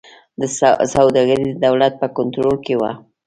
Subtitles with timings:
[0.93, 2.91] سوداګري د دولت په کنټرول کې وه.